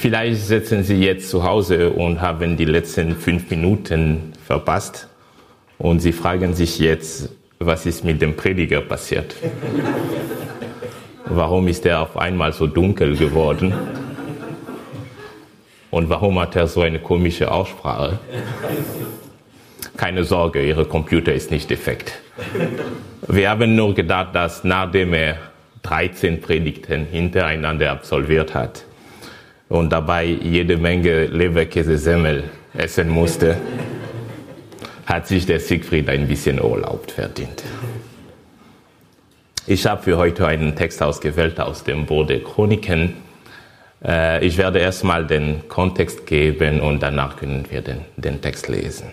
Vielleicht 0.00 0.40
sitzen 0.40 0.82
Sie 0.82 1.04
jetzt 1.04 1.28
zu 1.28 1.44
Hause 1.44 1.90
und 1.90 2.22
haben 2.22 2.56
die 2.56 2.64
letzten 2.64 3.14
fünf 3.16 3.50
Minuten 3.50 4.32
verpasst 4.46 5.08
und 5.76 6.00
Sie 6.00 6.12
fragen 6.12 6.54
sich 6.54 6.78
jetzt, 6.78 7.28
was 7.58 7.84
ist 7.84 8.02
mit 8.02 8.22
dem 8.22 8.34
Prediger 8.34 8.80
passiert? 8.80 9.36
Warum 11.26 11.68
ist 11.68 11.84
er 11.84 12.00
auf 12.00 12.16
einmal 12.16 12.54
so 12.54 12.66
dunkel 12.66 13.14
geworden? 13.14 13.74
Und 15.90 16.08
warum 16.08 16.40
hat 16.40 16.56
er 16.56 16.66
so 16.66 16.80
eine 16.80 17.00
komische 17.00 17.52
Aussprache? 17.52 18.18
Keine 19.98 20.24
Sorge, 20.24 20.66
Ihr 20.66 20.82
Computer 20.86 21.34
ist 21.34 21.50
nicht 21.50 21.68
defekt. 21.68 22.22
Wir 23.28 23.50
haben 23.50 23.76
nur 23.76 23.94
gedacht, 23.94 24.34
dass 24.34 24.64
nachdem 24.64 25.12
er 25.12 25.36
13 25.82 26.40
Predigten 26.40 27.04
hintereinander 27.04 27.90
absolviert 27.90 28.54
hat, 28.54 28.86
und 29.70 29.90
dabei 29.90 30.24
jede 30.24 30.76
Menge 30.76 31.26
Leberkäse-Semmel 31.26 32.44
essen 32.74 33.08
musste, 33.08 33.56
hat 35.06 35.26
sich 35.26 35.46
der 35.46 35.60
Siegfried 35.60 36.08
ein 36.08 36.28
bisschen 36.28 36.60
Urlaub 36.60 37.10
verdient. 37.10 37.62
Ich 39.66 39.86
habe 39.86 40.02
für 40.02 40.18
heute 40.18 40.46
einen 40.46 40.74
Text 40.74 41.02
ausgewählt 41.02 41.60
aus 41.60 41.84
dem 41.84 42.04
Buch 42.04 42.26
der 42.26 42.42
Chroniken. 42.42 43.14
Äh, 44.04 44.44
ich 44.44 44.58
werde 44.58 44.80
erstmal 44.80 45.24
den 45.26 45.68
Kontext 45.68 46.26
geben 46.26 46.80
und 46.80 47.00
danach 47.00 47.36
können 47.36 47.64
wir 47.70 47.80
den, 47.80 48.00
den 48.16 48.40
Text 48.40 48.68
lesen. 48.68 49.06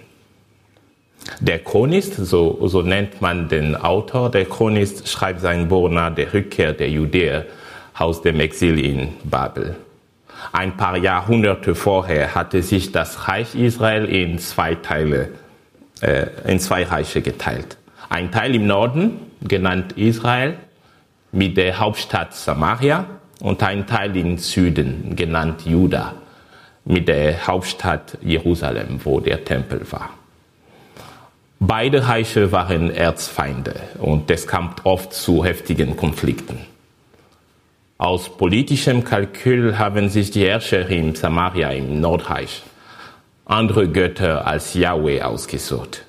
Der 1.39 1.59
Chronist, 1.59 2.15
so, 2.15 2.67
so 2.67 2.81
nennt 2.81 3.21
man 3.21 3.47
den 3.47 3.75
Autor, 3.75 4.31
der 4.31 4.45
Chronist 4.45 5.07
schreibt 5.07 5.41
sein 5.41 5.67
Buch 5.67 5.89
nach 5.89 6.15
der 6.15 6.33
Rückkehr 6.33 6.73
der 6.73 6.89
Judäer 6.89 7.45
aus 7.93 8.21
dem 8.21 8.39
Exil 8.39 8.83
in 8.83 9.09
Babel. 9.23 9.75
Ein 10.51 10.77
paar 10.77 10.97
Jahrhunderte 10.97 11.75
vorher 11.75 12.35
hatte 12.35 12.61
sich 12.61 12.91
das 12.91 13.27
Reich 13.27 13.55
Israel 13.55 14.05
in 14.05 14.39
zwei 14.39 14.75
Teile, 14.75 15.29
äh, 16.01 16.27
in 16.45 16.59
zwei 16.59 16.83
Reiche 16.83 17.21
geteilt. 17.21 17.77
Ein 18.09 18.31
Teil 18.31 18.55
im 18.55 18.67
Norden, 18.67 19.19
genannt 19.41 19.93
Israel, 19.93 20.57
mit 21.31 21.57
der 21.57 21.79
Hauptstadt 21.79 22.33
Samaria, 22.33 23.05
und 23.39 23.61
ein 23.61 23.85
Teil 23.85 24.15
im 24.15 24.37
Süden, 24.37 25.15
genannt 25.15 25.65
Juda, 25.65 26.15
mit 26.85 27.07
der 27.07 27.45
Hauptstadt 27.45 28.17
Jerusalem, 28.21 28.99
wo 29.03 29.19
der 29.19 29.43
Tempel 29.43 29.81
war. 29.91 30.09
Beide 31.59 32.07
Reiche 32.07 32.51
waren 32.51 32.91
Erzfeinde 32.91 33.75
und 33.99 34.29
es 34.29 34.47
kam 34.47 34.75
oft 34.83 35.13
zu 35.13 35.43
heftigen 35.43 35.97
Konflikten. 35.97 36.59
Aus 37.97 38.29
politischem 38.29 39.03
Kalkül 39.03 39.79
haben 39.79 40.09
sich 40.09 40.29
die 40.31 40.45
Herrscher 40.45 40.87
in 40.87 41.15
Samaria 41.15 41.71
im 41.71 41.99
Nordreich 41.99 42.63
andere 43.47 43.87
Götter 43.87 44.45
als 44.45 44.73
Yahweh 44.73 45.21
ausgesucht. 45.21 46.03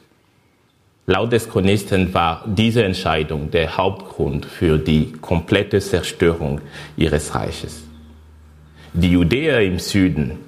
Laut 1.06 1.32
des 1.32 1.48
Chronisten 1.48 2.12
war 2.12 2.44
diese 2.46 2.84
Entscheidung 2.84 3.50
der 3.50 3.76
Hauptgrund 3.76 4.44
für 4.44 4.76
die 4.76 5.12
komplette 5.12 5.78
Zerstörung 5.80 6.60
ihres 6.96 7.34
Reiches. 7.34 7.84
Die 8.92 9.12
Judäer 9.12 9.62
im 9.62 9.78
Süden 9.78 10.38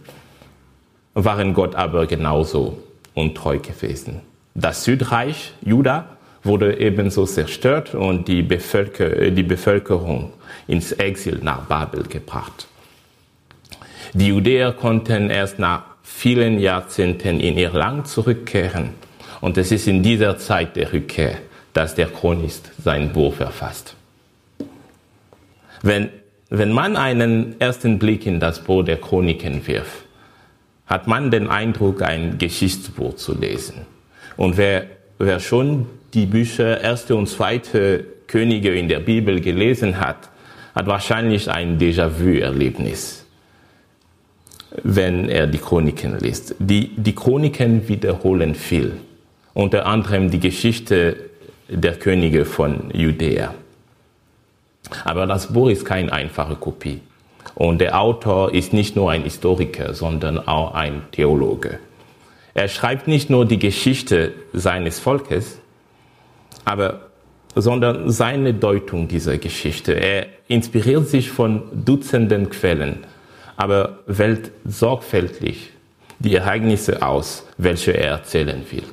waren 1.14 1.54
Gott 1.54 1.76
aber 1.76 2.06
genauso 2.06 2.82
untreu 3.14 3.58
gewesen. 3.58 4.20
Das 4.54 4.84
Südreich, 4.84 5.52
Juda, 5.62 6.16
wurde 6.42 6.78
ebenso 6.78 7.26
zerstört 7.26 7.94
und 7.94 8.28
die, 8.28 8.42
Bevölker 8.42 9.30
die 9.30 9.42
Bevölkerung 9.42 10.32
ins 10.66 10.92
Exil 10.92 11.40
nach 11.42 11.66
Babel 11.66 12.04
gebracht. 12.04 12.66
Die 14.14 14.28
Judäer 14.28 14.72
konnten 14.72 15.30
erst 15.30 15.58
nach 15.58 15.82
vielen 16.02 16.58
Jahrzehnten 16.58 17.40
in 17.40 17.56
ihr 17.56 17.70
Land 17.70 18.08
zurückkehren. 18.08 18.90
Und 19.40 19.56
es 19.56 19.70
ist 19.72 19.86
in 19.86 20.02
dieser 20.02 20.38
Zeit 20.38 20.76
der 20.76 20.92
Rückkehr, 20.92 21.38
dass 21.72 21.94
der 21.94 22.08
Chronist 22.08 22.72
sein 22.82 23.12
Buch 23.12 23.34
verfasst. 23.34 23.94
Wenn, 25.82 26.10
wenn 26.50 26.72
man 26.72 26.96
einen 26.96 27.58
ersten 27.60 27.98
Blick 27.98 28.26
in 28.26 28.40
das 28.40 28.60
Buch 28.60 28.84
der 28.84 28.98
Chroniken 28.98 29.66
wirft, 29.66 30.04
hat 30.86 31.06
man 31.06 31.30
den 31.30 31.48
Eindruck, 31.48 32.02
ein 32.02 32.38
Geschichtsbuch 32.38 33.14
zu 33.14 33.38
lesen. 33.38 33.86
Und 34.36 34.56
wer, 34.56 34.86
wer 35.18 35.38
schon 35.38 35.86
die 36.14 36.26
Bücher 36.26 36.80
erste 36.80 37.14
und 37.16 37.28
zweite 37.28 38.04
Könige 38.26 38.74
in 38.74 38.88
der 38.88 39.00
Bibel 39.00 39.40
gelesen 39.40 40.00
hat, 40.00 40.28
hat 40.74 40.86
wahrscheinlich 40.86 41.50
ein 41.50 41.78
Déjà-vu-Erlebnis, 41.78 43.26
wenn 44.82 45.28
er 45.28 45.46
die 45.46 45.58
Chroniken 45.58 46.18
liest. 46.18 46.54
Die, 46.58 46.90
die 46.96 47.14
Chroniken 47.14 47.88
wiederholen 47.88 48.54
viel, 48.54 48.92
unter 49.54 49.86
anderem 49.86 50.30
die 50.30 50.40
Geschichte 50.40 51.16
der 51.68 51.96
Könige 51.96 52.44
von 52.44 52.90
Judäa. 52.92 53.54
Aber 55.04 55.26
das 55.26 55.52
Buch 55.52 55.70
ist 55.70 55.84
keine 55.84 56.12
einfache 56.12 56.56
Kopie. 56.56 57.00
Und 57.54 57.80
der 57.80 58.00
Autor 58.00 58.52
ist 58.54 58.72
nicht 58.72 58.96
nur 58.96 59.10
ein 59.10 59.22
Historiker, 59.22 59.94
sondern 59.94 60.38
auch 60.38 60.74
ein 60.74 61.02
Theologe. 61.12 61.78
Er 62.54 62.68
schreibt 62.68 63.06
nicht 63.06 63.30
nur 63.30 63.46
die 63.46 63.58
Geschichte 63.58 64.32
seines 64.52 64.98
Volkes, 64.98 65.60
aber 66.70 67.00
sondern 67.56 68.10
seine 68.10 68.54
Deutung 68.54 69.08
dieser 69.08 69.36
Geschichte. 69.38 69.92
Er 69.92 70.26
inspiriert 70.46 71.08
sich 71.08 71.30
von 71.30 71.62
Dutzenden 71.84 72.48
Quellen, 72.48 72.98
aber 73.56 73.98
wählt 74.06 74.52
sorgfältig 74.64 75.70
die 76.20 76.36
Ereignisse 76.36 77.02
aus, 77.02 77.46
welche 77.58 77.92
er 77.92 78.10
erzählen 78.10 78.62
will. 78.70 78.84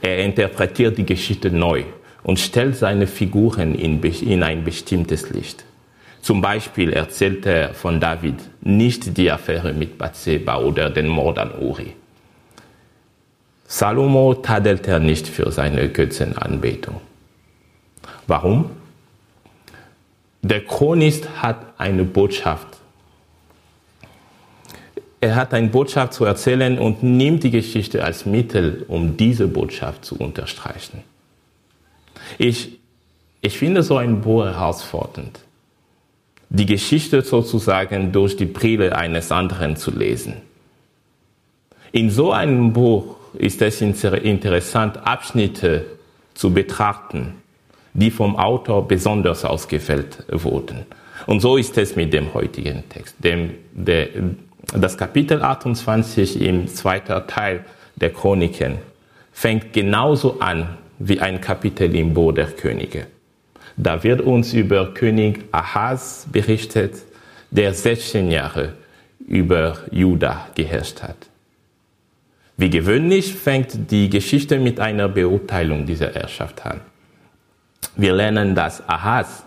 Er 0.00 0.24
interpretiert 0.24 0.98
die 0.98 1.06
Geschichte 1.06 1.50
neu 1.50 1.82
und 2.22 2.38
stellt 2.38 2.76
seine 2.76 3.06
Figuren 3.06 3.74
in, 3.74 4.00
in 4.02 4.42
ein 4.42 4.62
bestimmtes 4.62 5.30
Licht. 5.30 5.64
Zum 6.20 6.40
Beispiel 6.40 6.92
erzählt 6.92 7.46
er 7.46 7.74
von 7.74 7.98
David 7.98 8.36
nicht 8.60 9.16
die 9.16 9.30
Affäre 9.30 9.72
mit 9.72 9.98
Bathseba 9.98 10.58
oder 10.58 10.90
den 10.90 11.08
Mord 11.08 11.38
an 11.38 11.52
Uri. 11.58 11.94
Salomo 13.70 14.32
tadelt 14.32 14.88
er 14.88 14.98
nicht 14.98 15.28
für 15.28 15.52
seine 15.52 15.90
Götzenanbetung. 15.90 17.02
Warum? 18.26 18.70
Der 20.40 20.64
Chronist 20.64 21.42
hat 21.42 21.58
eine 21.76 22.04
Botschaft. 22.04 22.66
Er 25.20 25.36
hat 25.36 25.52
eine 25.52 25.68
Botschaft 25.68 26.14
zu 26.14 26.24
erzählen 26.24 26.78
und 26.78 27.02
nimmt 27.02 27.42
die 27.42 27.50
Geschichte 27.50 28.02
als 28.02 28.24
Mittel, 28.24 28.86
um 28.88 29.18
diese 29.18 29.46
Botschaft 29.48 30.02
zu 30.02 30.16
unterstreichen. 30.16 31.02
Ich, 32.38 32.78
ich 33.42 33.58
finde 33.58 33.82
so 33.82 33.98
ein 33.98 34.22
Buch 34.22 34.46
herausfordernd, 34.46 35.40
die 36.48 36.64
Geschichte 36.66 37.20
sozusagen 37.20 38.12
durch 38.12 38.34
die 38.36 38.46
Brille 38.46 38.96
eines 38.96 39.30
anderen 39.30 39.76
zu 39.76 39.90
lesen. 39.90 40.36
In 41.92 42.10
so 42.10 42.32
einem 42.32 42.72
Buch 42.72 43.17
ist 43.34 43.62
es 43.62 43.80
interessant, 43.80 44.98
Abschnitte 45.06 45.86
zu 46.34 46.52
betrachten, 46.52 47.34
die 47.94 48.10
vom 48.10 48.36
Autor 48.36 48.86
besonders 48.86 49.44
ausgewählt 49.44 50.24
wurden. 50.30 50.86
Und 51.26 51.40
so 51.40 51.56
ist 51.56 51.76
es 51.78 51.96
mit 51.96 52.12
dem 52.12 52.32
heutigen 52.34 52.88
Text. 52.88 53.16
Dem, 53.18 53.50
der, 53.72 54.08
das 54.74 54.96
Kapitel 54.96 55.42
28 55.42 56.40
im 56.40 56.68
zweiten 56.68 57.26
Teil 57.26 57.64
der 57.96 58.12
Chroniken 58.12 58.78
fängt 59.32 59.72
genauso 59.72 60.40
an 60.40 60.78
wie 60.98 61.20
ein 61.20 61.40
Kapitel 61.40 61.94
im 61.94 62.14
Buch 62.14 62.32
der 62.32 62.46
Könige. 62.46 63.06
Da 63.76 64.02
wird 64.02 64.20
uns 64.20 64.52
über 64.52 64.92
König 64.94 65.44
Ahaz 65.52 66.26
berichtet, 66.32 66.94
der 67.50 67.72
16 67.72 68.30
Jahre 68.30 68.74
über 69.26 69.78
Juda 69.90 70.48
geherrscht 70.54 71.02
hat. 71.02 71.28
Wie 72.60 72.70
gewöhnlich 72.70 73.34
fängt 73.34 73.92
die 73.92 74.10
Geschichte 74.10 74.58
mit 74.58 74.80
einer 74.80 75.08
Beurteilung 75.08 75.86
dieser 75.86 76.12
Herrschaft 76.12 76.66
an. 76.66 76.80
Wir 77.94 78.12
lernen, 78.12 78.56
dass 78.56 78.86
Ahaz 78.88 79.44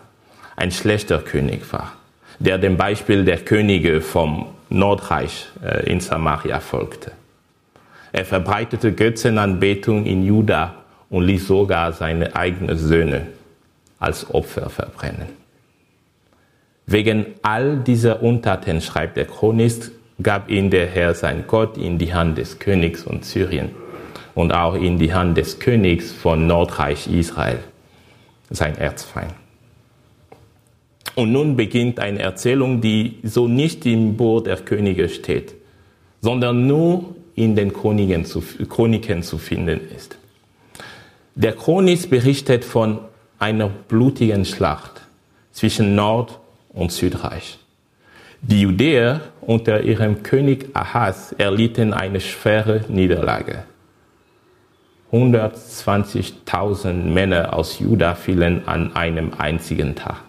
ein 0.56 0.70
schlechter 0.70 1.18
König 1.18 1.70
war, 1.74 1.92
der 2.38 2.56
dem 2.56 2.78
Beispiel 2.78 3.26
der 3.26 3.36
Könige 3.36 4.00
vom 4.00 4.46
Nordreich 4.70 5.48
äh, 5.62 5.90
in 5.90 6.00
Samaria 6.00 6.58
folgte. 6.60 7.12
Er 8.12 8.24
verbreitete 8.24 8.92
Götzenanbetung 8.92 10.06
in 10.06 10.24
Juda 10.24 10.74
und 11.10 11.24
ließ 11.24 11.46
sogar 11.46 11.92
seine 11.92 12.34
eigenen 12.34 12.78
Söhne 12.78 13.26
als 13.98 14.32
Opfer 14.32 14.70
verbrennen. 14.70 15.28
Wegen 16.86 17.26
all 17.42 17.76
dieser 17.76 18.22
Untaten, 18.22 18.80
schreibt 18.80 19.18
der 19.18 19.26
Chronist, 19.26 19.90
gab 20.22 20.50
ihn 20.50 20.70
der 20.70 20.86
Herr 20.86 21.14
sein 21.14 21.44
Gott 21.46 21.76
in 21.76 21.98
die 21.98 22.12
Hand 22.14 22.38
des 22.38 22.58
Königs 22.58 23.02
von 23.02 23.22
Syrien 23.22 23.70
und 24.34 24.52
auch 24.52 24.74
in 24.74 24.98
die 24.98 25.12
Hand 25.12 25.36
des 25.36 25.58
Königs 25.58 26.12
von 26.12 26.46
Nordreich 26.46 27.06
Israel, 27.08 27.60
sein 28.50 28.76
Erzfeind. 28.76 29.34
Und 31.14 31.32
nun 31.32 31.56
beginnt 31.56 32.00
eine 32.00 32.20
Erzählung, 32.20 32.80
die 32.80 33.18
so 33.22 33.46
nicht 33.46 33.84
im 33.84 34.16
Buch 34.16 34.42
der 34.42 34.56
Könige 34.56 35.08
steht, 35.08 35.54
sondern 36.20 36.66
nur 36.66 37.14
in 37.34 37.54
den 37.54 37.72
Chroniken 37.72 38.24
zu, 38.24 38.42
Chroniken 38.68 39.22
zu 39.22 39.38
finden 39.38 39.80
ist. 39.94 40.16
Der 41.34 41.52
Chronis 41.52 42.06
berichtet 42.06 42.64
von 42.64 42.98
einer 43.38 43.68
blutigen 43.68 44.44
Schlacht 44.44 45.02
zwischen 45.52 45.94
Nord- 45.94 46.38
und 46.72 46.92
Südreich. 46.92 47.58
Die 48.40 48.62
Judäer 48.62 49.20
unter 49.42 49.82
ihrem 49.82 50.22
König 50.22 50.70
Ahaz 50.74 51.34
erlitten 51.36 51.92
eine 51.92 52.20
schwere 52.20 52.84
Niederlage. 52.88 53.64
120.000 55.12 56.92
Männer 56.92 57.52
aus 57.52 57.78
Juda 57.78 58.14
fielen 58.14 58.66
an 58.66 58.96
einem 58.96 59.32
einzigen 59.36 59.94
Tag. 59.94 60.22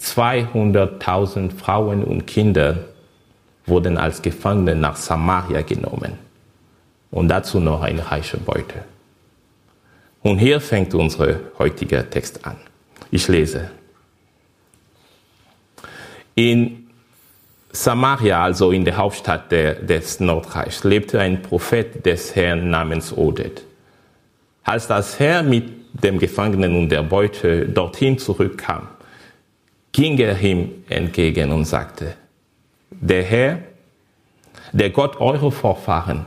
200.000 0.00 1.52
Frauen 1.52 2.02
und 2.02 2.26
Kinder 2.26 2.78
wurden 3.66 3.98
als 3.98 4.22
Gefangene 4.22 4.74
nach 4.74 4.96
Samaria 4.96 5.60
genommen. 5.62 6.12
Und 7.10 7.28
dazu 7.28 7.60
noch 7.60 7.82
eine 7.82 8.10
reiche 8.10 8.38
Beute. 8.38 8.84
Und 10.22 10.38
hier 10.38 10.60
fängt 10.60 10.94
unser 10.94 11.40
heutiger 11.58 12.08
Text 12.08 12.46
an. 12.46 12.56
Ich 13.10 13.28
lese. 13.28 13.70
In 16.34 16.87
Samaria, 17.80 18.42
also 18.42 18.72
in 18.72 18.84
der 18.84 18.96
Hauptstadt 18.96 19.52
der, 19.52 19.76
des 19.76 20.18
Nordreichs, 20.18 20.82
lebte 20.82 21.20
ein 21.20 21.42
Prophet 21.42 22.04
des 22.04 22.34
Herrn 22.34 22.70
namens 22.70 23.16
Oded. 23.16 23.62
Als 24.64 24.88
das 24.88 25.20
Herr 25.20 25.44
mit 25.44 25.70
dem 25.92 26.18
Gefangenen 26.18 26.74
und 26.74 26.88
der 26.88 27.04
Beute 27.04 27.68
dorthin 27.68 28.18
zurückkam, 28.18 28.88
ging 29.92 30.18
er 30.18 30.40
ihm 30.40 30.70
entgegen 30.88 31.52
und 31.52 31.66
sagte, 31.66 32.14
der 32.90 33.22
Herr, 33.22 33.60
der 34.72 34.90
Gott 34.90 35.20
eurer 35.20 35.52
Vorfahren, 35.52 36.26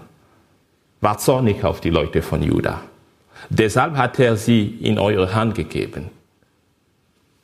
war 1.01 1.17
zornig 1.17 1.65
auf 1.65 1.81
die 1.81 1.89
Leute 1.89 2.21
von 2.21 2.41
Juda. 2.41 2.79
Deshalb 3.49 3.97
hat 3.97 4.19
er 4.19 4.37
sie 4.37 4.67
in 4.67 4.97
eure 4.97 5.35
Hand 5.35 5.55
gegeben. 5.55 6.11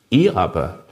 Ihr 0.08 0.34
aber 0.34 0.87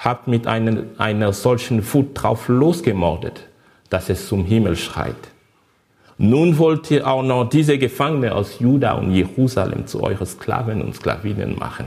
habt 0.00 0.26
mit 0.26 0.46
einer, 0.46 0.84
einer 0.98 1.32
solchen 1.32 1.84
Wut 1.92 2.08
drauf 2.14 2.48
losgemordet, 2.48 3.46
dass 3.90 4.08
es 4.08 4.26
zum 4.26 4.44
Himmel 4.44 4.76
schreit. 4.76 5.14
Nun 6.16 6.58
wollt 6.58 6.90
ihr 6.90 7.06
auch 7.06 7.22
noch 7.22 7.48
diese 7.48 7.78
Gefangene 7.78 8.34
aus 8.34 8.58
Juda 8.58 8.94
und 8.94 9.12
Jerusalem 9.12 9.86
zu 9.86 10.02
euren 10.02 10.26
Sklaven 10.26 10.82
und 10.82 10.94
Sklavinnen 10.94 11.58
machen. 11.58 11.86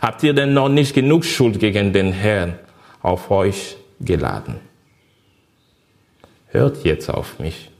Habt 0.00 0.22
ihr 0.22 0.34
denn 0.34 0.54
noch 0.54 0.68
nicht 0.68 0.94
genug 0.94 1.24
Schuld 1.24 1.58
gegen 1.58 1.92
den 1.92 2.12
Herrn 2.12 2.54
auf 3.02 3.30
euch 3.30 3.76
geladen? 4.00 4.56
Hört 6.48 6.84
jetzt 6.84 7.08
auf 7.10 7.38
mich. 7.38 7.70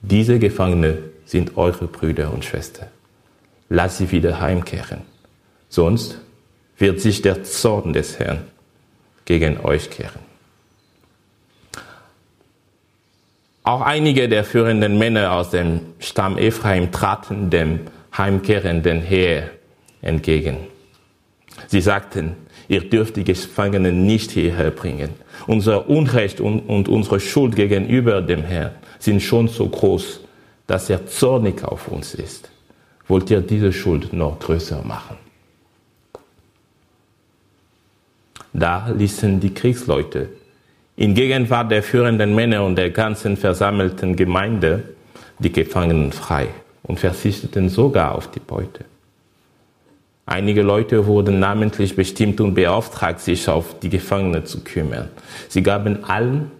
Diese 0.00 0.38
Gefangene 0.38 0.98
sind 1.24 1.56
eure 1.56 1.86
Brüder 1.86 2.32
und 2.32 2.44
Schwestern. 2.44 2.88
Lasst 3.68 3.98
sie 3.98 4.10
wieder 4.10 4.40
heimkehren. 4.40 5.02
Sonst 5.68 6.20
wird 6.78 7.00
sich 7.00 7.22
der 7.22 7.44
Zorn 7.44 7.92
des 7.92 8.18
Herrn 8.18 8.42
gegen 9.24 9.60
euch 9.60 9.90
kehren. 9.90 10.20
Auch 13.62 13.80
einige 13.80 14.28
der 14.28 14.44
führenden 14.44 14.98
Männer 14.98 15.32
aus 15.32 15.50
dem 15.50 15.80
Stamm 15.98 16.36
Ephraim 16.36 16.92
traten 16.92 17.48
dem 17.48 17.80
heimkehrenden 18.16 19.00
Heer 19.00 19.50
entgegen. 20.02 20.58
Sie 21.68 21.80
sagten, 21.80 22.36
ihr 22.68 22.88
dürft 22.88 23.16
die 23.16 23.24
Gefangenen 23.24 24.04
nicht 24.04 24.32
hierher 24.32 24.70
bringen. 24.70 25.10
Unser 25.46 25.88
Unrecht 25.88 26.40
und, 26.40 26.60
und 26.60 26.88
unsere 26.88 27.20
Schuld 27.20 27.56
gegenüber 27.56 28.20
dem 28.20 28.42
Herrn 28.42 28.72
sind 28.98 29.22
schon 29.22 29.48
so 29.48 29.66
groß, 29.66 30.20
dass 30.66 30.90
er 30.90 31.06
zornig 31.06 31.64
auf 31.64 31.88
uns 31.88 32.14
ist. 32.14 32.50
Wollt 33.08 33.30
ihr 33.30 33.40
diese 33.40 33.72
Schuld 33.72 34.12
noch 34.12 34.38
größer 34.40 34.82
machen? 34.82 35.23
Da 38.54 38.88
ließen 38.88 39.40
die 39.40 39.52
Kriegsleute 39.52 40.28
in 40.96 41.14
Gegenwart 41.14 41.72
der 41.72 41.82
führenden 41.82 42.36
Männer 42.36 42.64
und 42.64 42.76
der 42.76 42.90
ganzen 42.90 43.36
versammelten 43.36 44.14
Gemeinde 44.14 44.84
die 45.40 45.50
Gefangenen 45.50 46.12
frei 46.12 46.46
und 46.84 47.00
verzichteten 47.00 47.68
sogar 47.68 48.14
auf 48.14 48.30
die 48.30 48.38
Beute. 48.38 48.84
Einige 50.26 50.62
Leute 50.62 51.06
wurden 51.06 51.40
namentlich 51.40 51.96
bestimmt 51.96 52.40
und 52.40 52.54
beauftragt, 52.54 53.20
sich 53.20 53.48
auf 53.48 53.80
die 53.80 53.90
Gefangenen 53.90 54.46
zu 54.46 54.62
kümmern. 54.62 55.08
Sie 55.48 55.62
gaben 55.62 56.04
allen, 56.04 56.52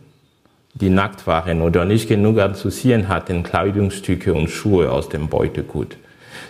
die 0.74 0.90
nackt 0.90 1.28
waren 1.28 1.62
oder 1.62 1.84
nicht 1.84 2.08
genug 2.08 2.40
anzuziehen 2.40 3.06
hatten, 3.06 3.44
Kleidungsstücke 3.44 4.34
und 4.34 4.50
Schuhe 4.50 4.90
aus 4.90 5.08
dem 5.08 5.28
Beutegut. 5.28 5.96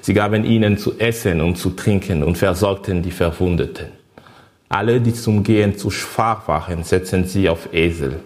Sie 0.00 0.14
gaben 0.14 0.44
ihnen 0.44 0.78
zu 0.78 0.98
essen 0.98 1.42
und 1.42 1.56
zu 1.56 1.70
trinken 1.70 2.24
und 2.24 2.38
versorgten 2.38 3.02
die 3.02 3.10
Verwundeten. 3.10 4.03
Alle, 4.74 5.00
die 5.00 5.14
zum 5.14 5.44
Gehen 5.44 5.78
zu 5.78 5.88
schwach 5.92 6.48
waren, 6.48 6.82
setzten 6.82 7.24
sie 7.26 7.48
auf 7.48 7.72
Esel 7.72 8.18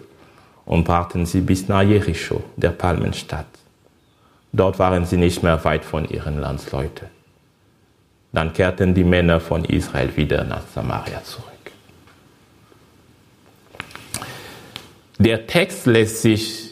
und 0.65 0.83
brachten 0.83 1.27
sie 1.27 1.41
bis 1.41 1.67
nach 1.67 1.83
Jericho, 1.83 2.43
der 2.55 2.71
Palmenstadt. 2.71 3.45
Dort 4.51 4.79
waren 4.79 5.05
sie 5.05 5.17
nicht 5.17 5.43
mehr 5.43 5.63
weit 5.63 5.85
von 5.85 6.09
ihren 6.09 6.41
Landsleuten. 6.41 7.07
Dann 8.33 8.51
kehrten 8.51 8.95
die 8.95 9.03
Männer 9.03 9.39
von 9.39 9.63
Israel 9.63 10.17
wieder 10.17 10.43
nach 10.43 10.63
Samaria 10.73 11.23
zurück. 11.23 11.45
Der 15.19 15.45
Text 15.45 15.85
lässt 15.85 16.23
sich 16.23 16.71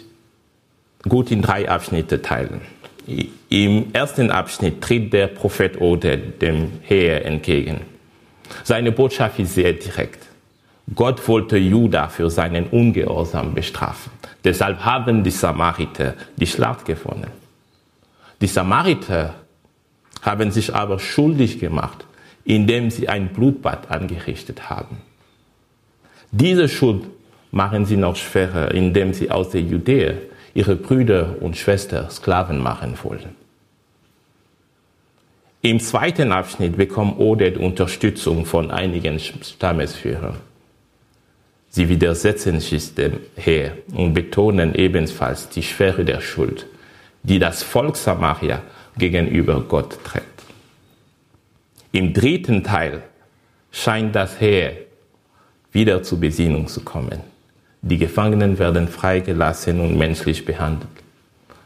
gut 1.08 1.30
in 1.30 1.44
drei 1.44 1.70
Abschnitte 1.70 2.24
teilen. 2.24 2.62
Im 3.50 3.94
ersten 3.94 4.32
Abschnitt 4.32 4.82
tritt 4.82 5.14
der 5.14 5.28
Prophet 5.28 5.80
Ode 5.80 6.18
dem 6.18 6.80
Heer 6.82 7.24
entgegen. 7.28 7.97
Seine 8.64 8.92
Botschaft 8.92 9.40
ist 9.40 9.56
sehr 9.56 9.74
direkt. 9.74 10.26
Gott 10.96 11.28
wollte 11.28 11.58
Juda 11.58 12.08
für 12.08 12.30
seinen 12.30 12.68
Ungehorsam 12.68 13.54
bestrafen. 13.54 14.12
Deshalb 14.44 14.86
haben 14.86 15.24
die 15.24 15.32
Samariter 15.32 16.14
die 16.38 16.48
Schlacht 16.48 16.86
gewonnen. 16.86 17.32
Die 18.40 18.48
Samariter 18.48 19.34
haben 20.22 20.52
sich 20.52 20.74
aber 20.74 21.00
schuldig 21.00 21.60
gemacht, 21.60 22.06
indem 22.46 22.90
sie 22.90 23.10
ein 23.10 23.30
Blutbad 23.30 23.92
angerichtet 23.92 24.70
haben. 24.70 24.98
Diese 26.32 26.70
Schuld 26.70 27.04
machen 27.52 27.86
sie 27.86 27.98
noch 27.98 28.16
schwerer, 28.16 28.72
indem 28.72 29.14
sie 29.14 29.32
aus 29.32 29.50
der 29.50 29.62
Judäa 29.62 30.14
ihre 30.54 30.76
Brüder 30.76 31.36
und 31.42 31.58
Schwestern 31.58 32.10
Sklaven 32.10 32.60
machen 32.60 32.98
wollen. 33.04 33.36
Im 35.68 35.82
zweiten 35.82 36.32
Abschnitt 36.32 36.78
bekommt 36.78 37.20
Oded 37.20 37.58
Unterstützung 37.58 38.46
von 38.46 38.72
einigen 38.72 39.20
Stammesführern. 39.20 40.38
Sie 41.68 41.90
widersetzen 41.90 42.62
sich 42.62 42.96
dem 42.96 43.20
Heer 43.36 43.74
und 43.94 44.14
betonen 44.14 44.74
ebenfalls 44.76 45.50
die 45.50 45.64
Schwere 45.64 46.06
der 46.06 46.22
Schuld, 46.22 46.68
die 47.22 47.38
das 47.38 47.64
Volk 47.64 47.98
Samaria 47.98 48.62
gegenüber 48.98 49.60
Gott 49.60 50.02
trägt. 50.06 50.42
Im 51.92 52.14
dritten 52.14 52.64
Teil 52.64 53.04
scheint 53.70 54.16
das 54.16 54.40
Heer 54.40 54.72
wieder 55.74 56.02
zur 56.02 56.22
Besinnung 56.22 56.70
zu 56.70 56.80
kommen. 56.80 57.20
Die 57.82 57.98
Gefangenen 57.98 58.58
werden 58.58 58.88
freigelassen 58.88 59.82
und 59.82 59.98
menschlich 59.98 60.46
behandelt. 60.46 60.88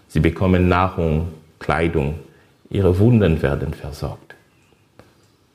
Sie 0.08 0.22
bekommen 0.22 0.68
Nahrung, 0.68 1.28
Kleidung, 1.60 2.16
ihre 2.72 2.98
Wunden 3.00 3.42
werden 3.42 3.74
versorgt 3.74 4.36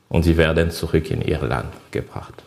und 0.09 0.23
sie 0.23 0.37
werden 0.37 0.71
zurück 0.71 1.11
in 1.11 1.21
ihr 1.21 1.41
Land 1.41 1.73
gebracht. 1.91 2.43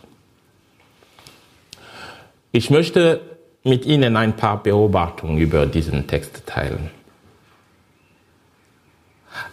Ich 2.52 2.70
möchte 2.70 3.20
mit 3.62 3.84
Ihnen 3.84 4.16
ein 4.16 4.36
paar 4.36 4.62
Beobachtungen 4.62 5.38
über 5.38 5.66
diesen 5.66 6.06
Text 6.06 6.46
teilen. 6.46 6.90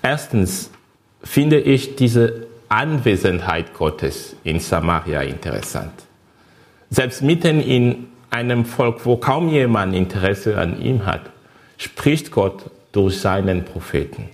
Erstens 0.02 0.72
finde 1.24 1.60
ich 1.60 1.96
diese 1.96 2.48
Anwesenheit 2.70 3.74
Gottes 3.74 4.36
in 4.44 4.60
Samaria 4.60 5.22
interessant. 5.22 5.94
Selbst 6.90 7.22
mitten 7.22 7.60
in 7.62 8.08
einem 8.30 8.66
Volk, 8.66 9.06
wo 9.06 9.18
kaum 9.18 9.50
jemand 9.50 9.94
Interesse 9.94 10.58
an 10.58 10.82
ihm 10.82 11.06
hat, 11.06 11.30
spricht 11.78 12.32
Gott 12.32 12.70
durch 12.92 13.20
seinen 13.20 13.66
Propheten. 13.66 14.30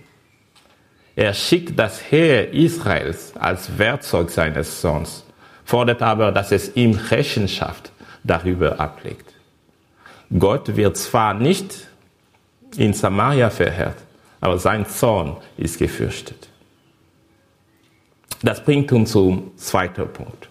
Er 1.16 1.34
schickt 1.34 1.78
das 1.78 2.02
Heer 2.12 2.54
Israels 2.54 3.34
als 3.38 3.78
Werkzeug 3.78 4.32
seines 4.32 4.82
Sohns, 4.82 5.24
fordert 5.64 6.02
aber, 6.02 6.32
dass 6.32 6.52
es 6.52 6.76
ihm 6.76 6.94
Rechenschaft 6.94 7.92
darüber 8.24 8.80
ablegt. 8.80 9.34
Gott 10.38 10.76
wird 10.76 10.98
zwar 10.98 11.36
nicht 11.36 11.88
in 12.78 12.94
Samaria 12.94 13.50
verheert, 13.50 13.98
aber 14.42 14.58
sein 14.58 14.88
Zorn 14.88 15.38
ist 15.58 15.78
gefürchtet. 15.78 16.50
Das 18.42 18.64
bringt 18.64 18.92
uns 18.92 19.12
zum 19.12 19.56
zweiten 19.58 20.12
Punkt. 20.12 20.50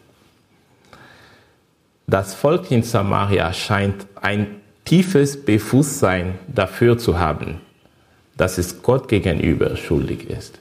Das 2.07 2.35
Volk 2.35 2.71
in 2.71 2.83
Samaria 2.83 3.53
scheint 3.53 4.07
ein 4.21 4.61
tiefes 4.85 5.45
Bewusstsein 5.45 6.39
dafür 6.47 6.97
zu 6.99 7.19
haben, 7.19 7.61
dass 8.37 8.59
es 8.59 8.83
Gott 8.83 9.09
gegenüber 9.09 9.77
schuldig 9.77 10.29
ist. 10.29 10.59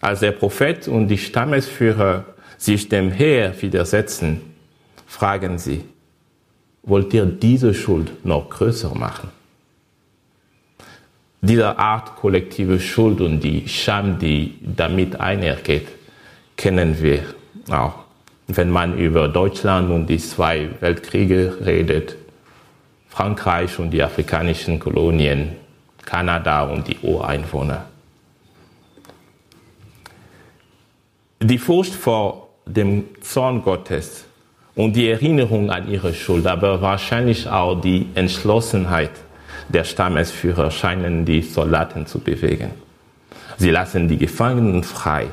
Als 0.00 0.20
der 0.20 0.32
Prophet 0.32 0.86
und 0.86 1.08
die 1.08 1.18
Stammesführer 1.18 2.24
sich 2.58 2.88
dem 2.88 3.10
Heer 3.10 3.54
widersetzen, 3.60 4.40
fragen 5.06 5.58
sie, 5.58 5.84
wollt 6.82 7.14
ihr 7.14 7.24
diese 7.24 7.72
Schuld 7.74 8.24
noch 8.24 8.50
größer 8.50 8.94
machen? 8.94 9.30
Diese 11.40 11.78
Art 11.78 12.16
kollektive 12.16 12.80
Schuld 12.80 13.20
und 13.20 13.40
die 13.40 13.68
Scham, 13.68 14.18
die 14.18 14.58
damit 14.62 15.20
einhergeht, 15.20 15.88
kennen 16.56 17.02
wir 17.02 17.20
auch. 17.70 18.04
Wenn 18.46 18.70
man 18.70 18.98
über 18.98 19.28
Deutschland 19.28 19.90
und 19.90 20.06
die 20.06 20.18
zwei 20.18 20.68
Weltkriege 20.80 21.58
redet, 21.64 22.16
Frankreich 23.08 23.78
und 23.78 23.90
die 23.90 24.02
afrikanischen 24.02 24.78
Kolonien, 24.78 25.52
Kanada 26.04 26.62
und 26.64 26.86
die 26.88 26.98
Ureinwohner. 27.00 27.86
Die 31.40 31.58
Furcht 31.58 31.94
vor 31.94 32.48
dem 32.66 33.04
Zorn 33.20 33.62
Gottes 33.62 34.24
und 34.74 34.94
die 34.96 35.08
Erinnerung 35.08 35.70
an 35.70 35.88
ihre 35.88 36.14
Schuld, 36.14 36.46
aber 36.46 36.80
wahrscheinlich 36.80 37.48
auch 37.48 37.80
die 37.80 38.08
Entschlossenheit 38.14 39.10
der 39.68 39.84
Stammesführer 39.84 40.70
scheinen 40.70 41.24
die 41.24 41.42
Soldaten 41.42 42.06
zu 42.06 42.18
bewegen. 42.18 42.70
Sie 43.56 43.70
lassen 43.70 44.08
die 44.08 44.18
Gefangenen 44.18 44.82
frei. 44.82 45.28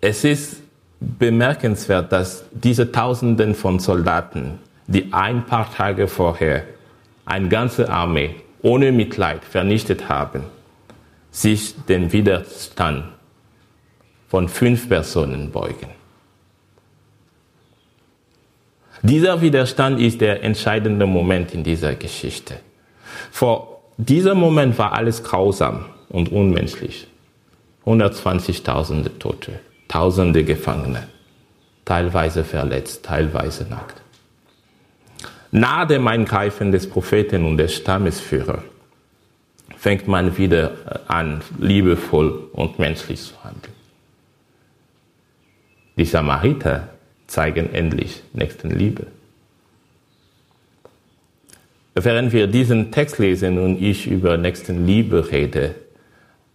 Es 0.00 0.24
ist 0.24 0.56
bemerkenswert, 1.00 2.12
dass 2.12 2.44
diese 2.52 2.92
Tausenden 2.92 3.54
von 3.54 3.78
Soldaten, 3.78 4.58
die 4.86 5.12
ein 5.12 5.46
paar 5.46 5.72
Tage 5.72 6.08
vorher 6.08 6.64
eine 7.30 7.48
ganze 7.48 7.88
Armee 7.88 8.34
ohne 8.62 8.92
Mitleid 8.92 9.44
vernichtet 9.44 10.08
haben, 10.08 10.44
sich 11.30 11.74
dem 11.86 12.12
Widerstand 12.12 13.04
von 14.28 14.48
fünf 14.48 14.88
Personen 14.88 15.50
beugen. 15.50 15.88
Dieser 19.02 19.40
Widerstand 19.40 19.98
ist 19.98 20.20
der 20.20 20.42
entscheidende 20.42 21.06
Moment 21.06 21.54
in 21.54 21.62
dieser 21.62 21.94
Geschichte. 21.94 22.60
Vor 23.30 23.80
diesem 23.96 24.38
Moment 24.38 24.76
war 24.78 24.92
alles 24.92 25.22
grausam 25.22 25.86
und 26.10 26.30
unmenschlich. 26.30 27.06
120.000 27.86 29.18
Tote, 29.18 29.60
Tausende 29.88 30.44
Gefangene, 30.44 31.08
teilweise 31.84 32.44
verletzt, 32.44 33.04
teilweise 33.04 33.64
nackt. 33.64 34.02
Nach 35.52 35.86
dem 35.86 36.06
Eingreifen 36.06 36.70
des 36.70 36.88
Propheten 36.88 37.44
und 37.44 37.56
des 37.56 37.74
Stammesführers 37.74 38.62
fängt 39.76 40.06
man 40.06 40.36
wieder 40.36 40.72
an, 41.08 41.40
liebevoll 41.58 42.48
und 42.52 42.78
menschlich 42.78 43.20
zu 43.20 43.34
handeln. 43.42 43.74
Die 45.96 46.04
Samariter 46.04 46.88
zeigen 47.26 47.72
endlich 47.72 48.22
Nächstenliebe. 48.32 49.06
Während 51.94 52.32
wir 52.32 52.46
diesen 52.46 52.92
Text 52.92 53.18
lesen 53.18 53.58
und 53.58 53.82
ich 53.82 54.06
über 54.06 54.36
Nächstenliebe 54.36 55.30
rede, 55.30 55.74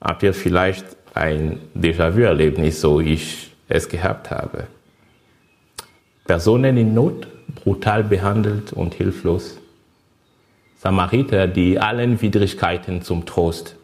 habt 0.01 0.23
ihr 0.23 0.33
vielleicht 0.33 0.85
ein 1.13 1.59
Déjà-vu-Erlebnis, 1.75 2.81
so 2.81 2.99
ich 2.99 3.51
es 3.67 3.89
gehabt 3.89 4.31
habe. 4.31 4.67
Personen 6.25 6.75
in 6.77 6.93
Not, 6.93 7.27
brutal 7.63 8.03
behandelt 8.03 8.73
und 8.73 8.95
hilflos. 8.95 9.59
Samariter, 10.77 11.47
die 11.47 11.79
allen 11.79 12.21
Widrigkeiten 12.21 13.01
zum 13.03 13.25
Trost 13.25 13.75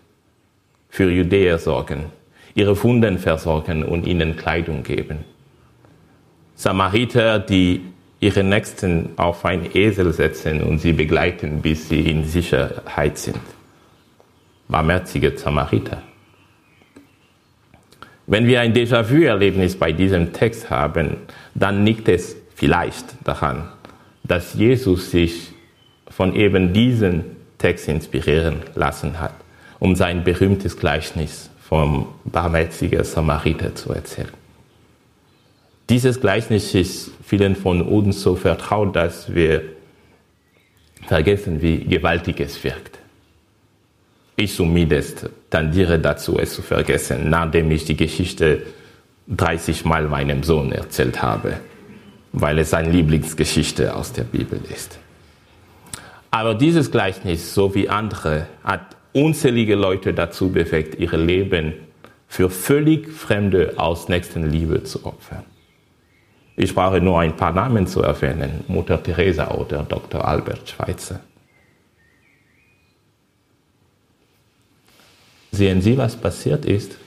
für 0.90 1.10
Judäer 1.10 1.58
sorgen, 1.60 2.06
ihre 2.56 2.82
Wunden 2.84 3.18
versorgen 3.20 3.84
und 3.84 4.06
ihnen 4.06 4.36
Kleidung 4.36 4.84
geben. 4.84 5.20
Samariter, 6.56 7.40
die 7.40 7.82
ihre 8.20 8.44
Nächsten 8.44 9.10
auf 9.18 9.46
einen 9.46 9.76
Esel 9.76 10.12
setzen 10.12 10.62
und 10.62 10.80
sie 10.80 10.94
begleiten, 10.94 11.62
bis 11.62 11.90
sie 11.90 12.02
in 12.02 12.26
Sicherheit 12.26 13.18
sind. 13.18 13.40
Barmherzige 14.68 15.38
Samariter. 15.38 16.04
Wenn 18.32 18.48
wir 18.48 18.62
ein 18.62 18.74
Déjà-vu-Erlebnis 18.74 19.76
bei 19.76 19.92
diesem 19.92 20.32
Text 20.32 20.70
haben, 20.70 21.18
dann 21.54 21.86
liegt 21.86 22.08
es 22.08 22.38
vielleicht 22.56 23.06
daran, 23.26 23.68
dass 24.24 24.54
Jesus 24.54 25.12
sich 25.12 25.52
von 26.08 26.34
eben 26.34 26.72
diesem 26.72 27.26
Text 27.58 27.90
inspirieren 27.90 28.62
lassen 28.74 29.20
hat, 29.20 29.34
um 29.80 29.98
sein 29.98 30.24
berühmtes 30.24 30.78
Gleichnis 30.78 31.50
vom 31.60 32.08
barmherzigen 32.24 33.04
Samariter 33.04 33.76
zu 33.76 33.92
erzählen. 33.92 34.32
Dieses 35.90 36.22
Gleichnis 36.22 36.74
ist 36.74 37.12
vielen 37.26 37.58
von 37.58 37.82
uns 37.82 38.22
so 38.22 38.38
vertraut, 38.38 38.96
dass 38.96 39.36
wir 39.36 39.62
vergessen, 41.06 41.62
wie 41.62 41.84
gewaltig 41.84 42.40
es 42.40 42.64
wirkt. 42.64 43.01
Ich 44.42 44.56
zumindest 44.56 45.30
tendiere 45.52 46.00
dazu, 46.00 46.40
es 46.40 46.56
zu 46.56 46.64
vergessen, 46.64 47.30
nachdem 47.30 47.70
ich 47.70 47.86
die 47.86 47.96
Geschichte 47.96 48.64
30 49.28 49.86
Mal 49.86 50.08
meinem 50.08 50.42
Sohn 50.42 50.72
erzählt 50.72 51.22
habe, 51.22 51.58
weil 52.34 52.58
es 52.58 52.72
seine 52.72 52.90
Lieblingsgeschichte 52.90 53.96
aus 53.96 54.14
der 54.14 54.24
Bibel 54.24 54.60
ist. 54.74 54.98
Aber 56.32 56.56
dieses 56.56 56.90
Gleichnis, 56.90 57.54
so 57.54 57.76
wie 57.76 57.88
andere, 57.88 58.48
hat 58.64 58.96
unzählige 59.14 59.76
Leute 59.76 60.12
dazu 60.12 60.52
bewegt, 60.52 61.00
ihre 61.00 61.18
Leben 61.18 61.74
für 62.28 62.50
völlig 62.50 63.10
Fremde 63.12 63.76
aus 63.78 64.10
Nächstenliebe 64.10 64.84
zu 64.84 65.06
opfern. 65.06 65.44
Ich 66.56 66.74
brauche 66.74 67.00
nur 67.00 67.20
ein 67.20 67.36
paar 67.36 67.54
Namen 67.54 67.86
zu 67.86 68.02
erwähnen. 68.02 68.64
Mutter 68.68 69.04
Teresa 69.04 69.52
oder 69.52 69.84
Dr. 69.84 70.28
Albert 70.28 70.68
Schweitzer. 70.68 71.20
Sehen 75.52 75.82
Sie, 75.82 75.98
was 75.98 76.16
passiert 76.16 76.66
ist? 76.66 76.98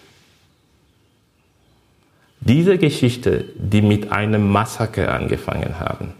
Diese 2.40 2.76
Geschichte, 2.76 3.46
die 3.56 3.80
mit 3.80 4.12
einem 4.12 4.50
Massaker 4.50 5.12
angefangen 5.14 5.80
haben, 5.80 6.12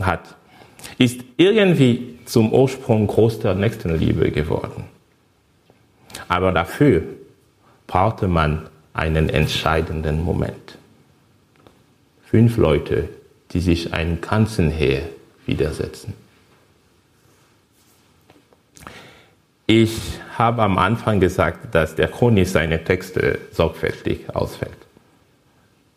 hat, 0.00 0.34
ist 0.98 1.20
irgendwie 1.36 2.18
zum 2.24 2.52
Ursprung 2.52 3.06
großer 3.06 3.54
Nächstenliebe 3.54 4.32
geworden. 4.32 4.84
Aber 6.26 6.50
dafür 6.50 7.02
brauchte 7.86 8.26
man 8.26 8.68
einen 8.92 9.28
entscheidenden 9.28 10.22
Moment 10.22 10.78
fünf 12.34 12.56
Leute, 12.56 13.10
die 13.52 13.60
sich 13.60 13.94
einem 13.94 14.20
ganzen 14.20 14.68
Heer 14.68 15.02
widersetzen. 15.46 16.14
Ich 19.66 20.18
habe 20.36 20.62
am 20.62 20.76
Anfang 20.78 21.20
gesagt, 21.20 21.74
dass 21.74 21.94
der 21.94 22.08
Chronik 22.08 22.48
seine 22.48 22.84
Texte 22.84 23.38
sorgfältig 23.50 24.34
ausfällt. 24.34 24.76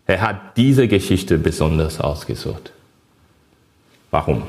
Er 0.05 0.21
hat 0.21 0.55
diese 0.55 0.87
Geschichte 0.87 1.37
besonders 1.37 1.99
ausgesucht. 1.99 2.71
Warum? 4.09 4.43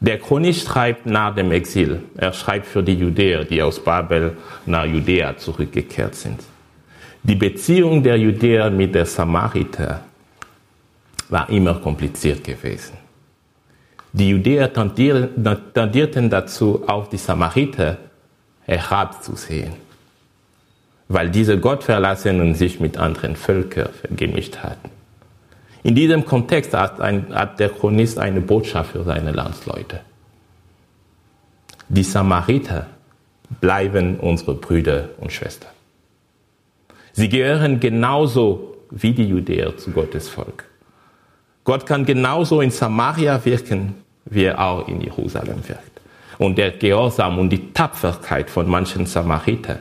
Der 0.00 0.18
Chronik 0.18 0.56
schreibt 0.56 1.06
nach 1.06 1.36
dem 1.36 1.52
Exil. 1.52 2.02
Er 2.16 2.32
schreibt 2.32 2.66
für 2.66 2.82
die 2.82 2.94
Judäer, 2.94 3.44
die 3.44 3.62
aus 3.62 3.78
Babel 3.78 4.36
nach 4.66 4.84
Judäa 4.84 5.36
zurückgekehrt 5.36 6.16
sind. 6.16 6.40
Die 7.22 7.36
Beziehung 7.36 8.02
der 8.02 8.18
Judäer 8.18 8.68
mit 8.70 8.96
der 8.96 9.06
Samariter 9.06 10.02
war 11.28 11.48
immer 11.48 11.74
kompliziert 11.74 12.42
gewesen. 12.42 13.01
Die 14.12 14.28
Judäer 14.28 14.72
tendierten 14.72 16.30
dazu, 16.30 16.84
auf 16.86 17.08
die 17.08 17.16
Samariter 17.16 17.96
herabzusehen, 18.66 19.72
weil 21.08 21.30
diese 21.30 21.58
Gottverlassenen 21.58 22.54
sich 22.54 22.78
mit 22.78 22.98
anderen 22.98 23.36
Völkern 23.36 23.90
gemischt 24.14 24.58
hatten. 24.58 24.90
In 25.82 25.94
diesem 25.94 26.24
Kontext 26.24 26.74
hat, 26.74 27.00
ein, 27.00 27.34
hat 27.34 27.58
der 27.58 27.70
Chronist 27.70 28.18
eine 28.18 28.40
Botschaft 28.40 28.92
für 28.92 29.02
seine 29.02 29.32
Landsleute. 29.32 30.00
Die 31.88 32.04
Samariter 32.04 32.86
bleiben 33.60 34.18
unsere 34.20 34.54
Brüder 34.54 35.08
und 35.18 35.32
Schwestern. 35.32 35.70
Sie 37.12 37.28
gehören 37.28 37.80
genauso 37.80 38.76
wie 38.90 39.12
die 39.12 39.26
Judäer 39.26 39.76
zu 39.76 39.90
Gottes 39.90 40.28
Volk. 40.28 40.64
Gott 41.64 41.86
kann 41.86 42.04
genauso 42.04 42.60
in 42.60 42.70
Samaria 42.70 43.44
wirken, 43.44 43.94
wie 44.24 44.44
er 44.44 44.60
auch 44.60 44.88
in 44.88 45.00
Jerusalem 45.00 45.66
wirkt. 45.68 46.00
Und 46.38 46.58
der 46.58 46.72
Gehorsam 46.72 47.38
und 47.38 47.50
die 47.50 47.72
Tapferkeit 47.72 48.50
von 48.50 48.68
manchen 48.68 49.06
Samariter 49.06 49.78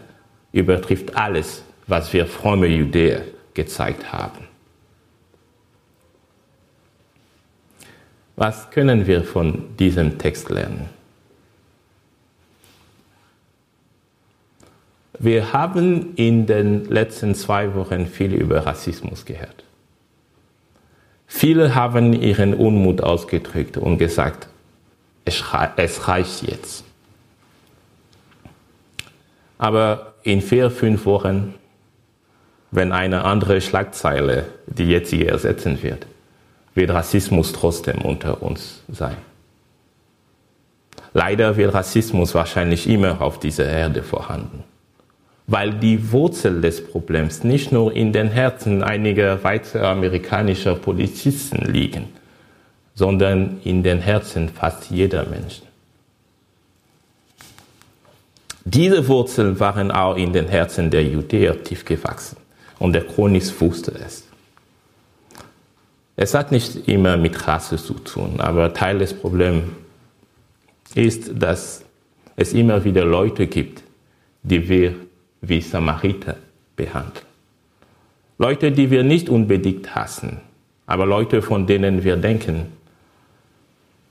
übertrifft 0.52 1.16
alles, 1.16 1.64
was 1.88 2.14
wir 2.14 2.28
fromme 2.28 2.68
Judäer 2.68 3.24
gezeigt 3.54 4.12
haben. 4.12 4.48
Was 8.36 8.70
können 8.70 9.08
wir 9.08 9.24
von 9.24 9.76
diesem 9.78 10.18
Text 10.18 10.50
lernen? 10.50 10.90
Wir 15.20 15.54
haben 15.54 16.16
in 16.16 16.48
den 16.48 16.86
letzten 16.86 17.36
zwei 17.36 17.76
Wochen 17.76 18.08
viel 18.08 18.34
über 18.34 18.66
Rassismus 18.66 19.26
gehört. 19.26 19.64
Viele 21.34 21.76
haben 21.76 22.12
ihren 22.12 22.54
Unmut 22.54 23.02
ausgedrückt 23.02 23.78
und 23.78 23.98
gesagt, 23.98 24.48
es 25.24 26.08
reicht 26.08 26.44
jetzt. 26.44 26.84
Aber 29.58 30.14
in 30.24 30.42
vier, 30.42 30.70
fünf 30.70 31.06
Wochen, 31.06 31.56
wenn 32.70 32.92
eine 32.92 33.24
andere 33.24 33.62
Schlagzeile 33.62 34.46
die 34.68 34.84
jetzige 34.84 35.30
ersetzen 35.30 35.82
wird, 35.82 36.06
wird 36.76 36.92
Rassismus 36.92 37.54
trotzdem 37.54 38.00
unter 38.02 38.44
uns 38.44 38.84
sein. 38.90 39.16
Leider 41.14 41.56
wird 41.56 41.74
Rassismus 41.74 42.36
wahrscheinlich 42.36 42.88
immer 42.88 43.22
auf 43.22 43.40
dieser 43.40 43.68
Erde 43.68 44.04
vorhanden 44.04 44.66
weil 45.48 45.74
die 45.74 46.12
Wurzel 46.12 46.62
des 46.62 46.86
Problems 46.86 47.44
nicht 47.44 47.72
nur 47.72 47.94
in 47.94 48.14
den 48.14 48.30
Herzen 48.30 48.84
einiger 48.84 49.44
weißer 49.44 49.84
amerikanischer 49.84 50.76
Polizisten 50.76 51.72
liegen, 51.72 52.10
sondern 52.96 53.60
in 53.64 53.84
den 53.84 54.00
Herzen 54.00 54.50
fast 54.50 54.92
jeder 54.92 55.26
Menschen. 55.26 55.68
Diese 58.64 59.08
Wurzeln 59.08 59.60
waren 59.60 59.92
auch 59.92 60.16
in 60.16 60.34
den 60.34 60.48
Herzen 60.48 60.92
der 60.92 61.04
Judäer 61.04 61.64
tief 61.64 61.84
gewachsen 61.84 62.38
und 62.78 62.94
der 62.94 63.06
Chronist 63.06 63.60
wusste 63.60 63.92
es. 63.92 64.28
Es 66.16 66.36
hat 66.36 66.52
nicht 66.52 66.88
immer 66.88 67.18
mit 67.18 67.48
Rasse 67.48 67.78
zu 67.78 67.96
tun, 67.96 68.40
aber 68.40 68.74
Teil 68.74 69.00
des 69.00 69.14
Problems 69.14 69.64
ist, 70.94 71.32
dass 71.34 71.84
es 72.36 72.54
immer 72.54 72.84
wieder 72.84 73.04
Leute 73.04 73.48
gibt, 73.48 73.82
die 74.44 74.70
wir 74.70 74.96
wie 75.42 75.62
Samariter 75.62 76.38
behandeln. 76.76 77.26
Leute, 78.38 78.72
die 78.72 78.90
wir 78.90 79.04
nicht 79.04 79.30
unbedingt 79.30 79.94
hassen, 79.94 80.40
aber 80.88 81.06
Leute, 81.06 81.42
von 81.42 81.68
denen 81.68 82.04
wir 82.04 82.18
denken, 82.18 82.68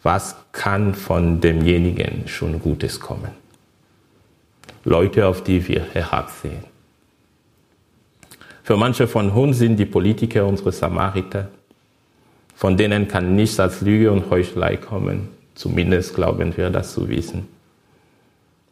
was 0.02 0.36
kann 0.52 0.94
von 0.94 1.40
demjenigen 1.40 2.26
schon 2.26 2.60
Gutes 2.60 3.00
kommen? 3.00 3.32
Leute, 4.84 5.26
auf 5.26 5.42
die 5.42 5.66
wir 5.68 5.82
herabsehen. 5.92 6.64
Für 8.62 8.76
manche 8.76 9.06
von 9.06 9.30
uns 9.30 9.58
sind 9.58 9.76
die 9.76 9.84
Politiker 9.86 10.46
unsere 10.46 10.72
Samariter, 10.72 11.48
von 12.54 12.76
denen 12.76 13.08
kann 13.08 13.34
nichts 13.34 13.58
als 13.58 13.80
Lüge 13.80 14.12
und 14.12 14.30
Heuchelei 14.30 14.76
kommen, 14.76 15.28
zumindest 15.54 16.14
glauben 16.14 16.56
wir 16.56 16.70
das 16.70 16.94
zu 16.94 17.08
wissen. 17.08 17.48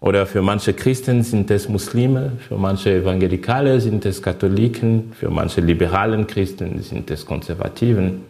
Oder 0.01 0.27
für 0.27 0.43
manche 0.43 0.75
Christen 0.75 1.25
sind 1.25 1.51
es 1.51 1.69
Muslime, 1.69 2.33
für 2.47 2.57
manche 2.57 2.95
Evangelikale 2.95 3.81
sind 3.81 4.07
es 4.07 4.23
Katholiken, 4.23 5.13
für 5.13 5.29
manche 5.29 5.61
liberalen 5.61 6.27
Christen 6.27 6.81
sind 6.83 7.11
es 7.11 7.27
Konservativen 7.27 8.23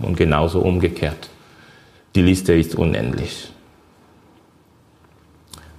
und 0.00 0.16
genauso 0.16 0.60
umgekehrt. 0.60 1.30
Die 2.16 2.22
Liste 2.22 2.52
ist 2.52 2.74
unendlich. 2.74 3.52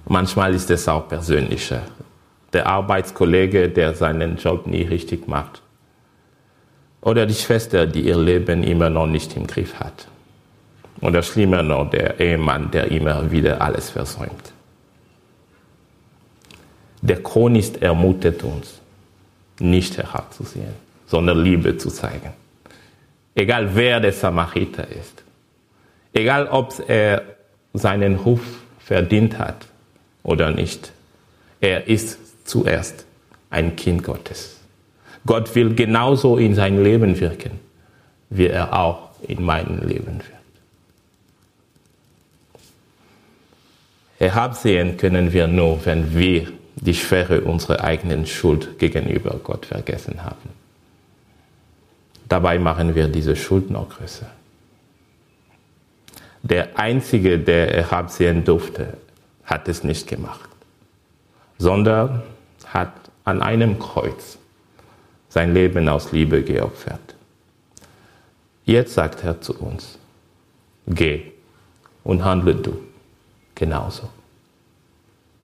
Manchmal 0.06 0.54
ist 0.54 0.70
es 0.70 0.88
auch 0.88 1.06
persönlicher. 1.06 1.82
Der 2.54 2.66
Arbeitskollege, 2.66 3.68
der 3.68 3.94
seinen 3.94 4.36
Job 4.36 4.66
nie 4.66 4.82
richtig 4.82 5.28
macht. 5.28 5.62
Oder 7.02 7.26
die 7.26 7.34
Schwester, 7.34 7.86
die 7.86 8.00
ihr 8.00 8.18
Leben 8.18 8.62
immer 8.62 8.90
noch 8.90 9.06
nicht 9.06 9.36
im 9.36 9.46
Griff 9.46 9.74
hat. 9.78 10.08
Oder 11.00 11.22
schlimmer 11.22 11.62
noch, 11.62 11.90
der 11.90 12.18
Ehemann, 12.20 12.70
der 12.70 12.90
immer 12.90 13.30
wieder 13.30 13.60
alles 13.60 13.90
versäumt. 13.90 14.52
Der 17.10 17.24
Chronist 17.24 17.82
ermutet 17.82 18.44
uns, 18.44 18.78
nicht 19.58 19.98
herabzusehen, 19.98 20.74
sondern 21.08 21.42
Liebe 21.42 21.76
zu 21.76 21.90
zeigen. 21.90 22.32
Egal 23.34 23.74
wer 23.74 23.98
der 23.98 24.12
Samariter 24.12 24.86
ist, 24.86 25.24
egal 26.12 26.46
ob 26.46 26.72
er 26.86 27.22
seinen 27.72 28.14
Ruf 28.14 28.42
verdient 28.78 29.40
hat 29.40 29.66
oder 30.22 30.52
nicht, 30.52 30.92
er 31.60 31.88
ist 31.88 32.46
zuerst 32.46 33.06
ein 33.50 33.74
Kind 33.74 34.04
Gottes. 34.04 34.60
Gott 35.26 35.52
will 35.56 35.74
genauso 35.74 36.36
in 36.36 36.54
sein 36.54 36.80
Leben 36.80 37.18
wirken, 37.18 37.58
wie 38.28 38.46
er 38.46 38.72
auch 38.72 39.10
in 39.26 39.42
meinem 39.42 39.80
Leben 39.80 40.18
wird. 40.18 40.44
Herabsehen 44.20 44.96
können 44.96 45.32
wir 45.32 45.48
nur, 45.48 45.84
wenn 45.84 46.16
wir 46.16 46.59
die 46.80 46.94
Schwere 46.94 47.42
unserer 47.42 47.82
eigenen 47.84 48.26
Schuld 48.26 48.78
gegenüber 48.78 49.38
Gott 49.42 49.66
vergessen 49.66 50.24
haben. 50.24 50.50
Dabei 52.28 52.58
machen 52.58 52.94
wir 52.94 53.08
diese 53.08 53.36
Schuld 53.36 53.70
noch 53.70 53.88
größer. 53.88 54.30
Der 56.42 56.78
Einzige, 56.78 57.38
der 57.38 57.66
herabsehen 57.68 58.44
durfte, 58.44 58.96
hat 59.44 59.68
es 59.68 59.84
nicht 59.84 60.06
gemacht, 60.06 60.48
sondern 61.58 62.22
hat 62.66 62.92
an 63.24 63.42
einem 63.42 63.78
Kreuz 63.78 64.38
sein 65.28 65.52
Leben 65.52 65.88
aus 65.88 66.12
Liebe 66.12 66.42
geopfert. 66.42 67.14
Jetzt 68.64 68.94
sagt 68.94 69.24
er 69.24 69.40
zu 69.40 69.58
uns, 69.58 69.98
geh 70.86 71.32
und 72.04 72.24
handle 72.24 72.54
du 72.54 72.80
genauso. 73.54 74.08